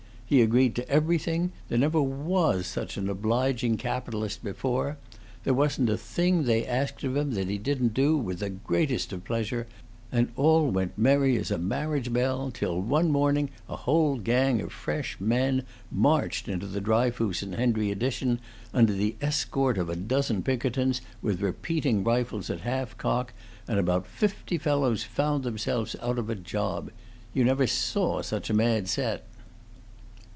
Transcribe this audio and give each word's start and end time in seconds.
He 0.31 0.41
agreed 0.41 0.75
to 0.75 0.87
everything; 0.87 1.51
there 1.67 1.77
never 1.77 2.01
was 2.01 2.65
such 2.65 2.95
an 2.95 3.09
obliging 3.09 3.75
capitalist 3.75 4.41
before; 4.41 4.95
there 5.43 5.53
wasn't 5.53 5.89
a 5.89 5.97
thing 5.97 6.43
they 6.43 6.65
asked 6.65 7.03
of 7.03 7.17
him 7.17 7.33
that 7.33 7.49
he 7.49 7.57
didn't 7.57 7.93
do, 7.93 8.15
with 8.15 8.39
the 8.39 8.49
greatest 8.49 9.11
of 9.11 9.25
pleasure, 9.25 9.67
and 10.09 10.29
all 10.37 10.69
went 10.71 10.97
merry 10.97 11.35
as 11.35 11.51
a 11.51 11.57
marriage 11.57 12.13
bell 12.13 12.49
till 12.49 12.79
one 12.79 13.11
morning 13.11 13.49
a 13.67 13.75
whole 13.75 14.15
gang 14.19 14.61
of 14.61 14.71
fresh 14.71 15.17
men 15.19 15.63
marched 15.91 16.47
into 16.47 16.65
the 16.65 16.79
Dryfoos 16.79 17.43
and 17.43 17.55
Hendry 17.55 17.91
Addition, 17.91 18.39
under 18.73 18.93
the 18.93 19.17
escort 19.19 19.77
of 19.77 19.89
a 19.89 19.97
dozen 19.97 20.43
Pinkertons 20.43 21.01
with 21.21 21.41
repeating 21.41 22.05
rifles 22.05 22.49
at 22.49 22.61
half 22.61 22.97
cock, 22.97 23.33
and 23.67 23.77
about 23.77 24.07
fifty 24.07 24.57
fellows 24.57 25.03
found 25.03 25.43
themselves 25.43 25.97
out 26.01 26.17
of 26.17 26.29
a 26.29 26.35
job. 26.35 26.89
You 27.33 27.43
never 27.43 27.67
saw 27.67 28.21
such 28.21 28.49
a 28.49 28.53
mad 28.53 28.87
set." 28.87 29.27